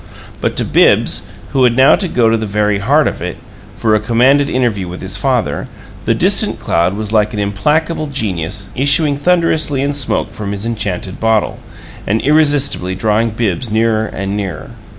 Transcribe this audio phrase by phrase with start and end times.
[0.41, 3.37] But to Bibbs, who had now to go to the very heart of it,
[3.77, 5.67] for a commanded interview with his father,
[6.05, 11.19] the distant cloud was like an implacable genius issuing thunderously in smoke from his enchanted
[11.19, 11.59] bottle,
[12.07, 14.71] and irresistibly drawing Bibbs nearer and nearer.